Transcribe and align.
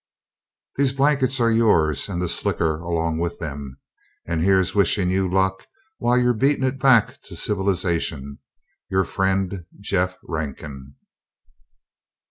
These 0.77 0.93
blankets 0.93 1.39
are 1.39 1.51
yours 1.51 2.09
and 2.09 2.19
the 2.23 2.27
slicker 2.27 2.79
along 2.79 3.19
with 3.19 3.37
them 3.37 3.77
and 4.25 4.41
heres 4.43 4.73
wishin 4.73 5.11
you 5.11 5.31
luck 5.31 5.67
while 5.99 6.17
youre 6.17 6.33
beatin 6.33 6.63
it 6.63 6.79
back 6.79 7.21
to 7.21 7.35
civlizashun. 7.35 8.39
your 8.89 9.03
friend, 9.03 9.63
JEFF 9.79 10.17
RANKIN. 10.27 10.95